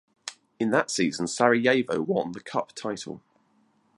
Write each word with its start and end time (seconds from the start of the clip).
In 0.59 0.71
that 0.71 0.89
season 0.89 1.27
Sarajevo 1.27 2.01
won 2.01 2.31
the 2.31 2.39
cup 2.39 2.73
title. 2.73 3.21